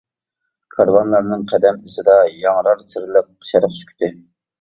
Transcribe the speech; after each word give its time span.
كارۋانلارنىڭ 0.75 1.43
قەدەم 1.51 1.77
ئىزىدا، 1.89 2.15
ياڭرار 2.45 2.81
سىرلىق 2.95 3.29
شەرق 3.51 3.77
سۈكۈتى. 3.83 4.11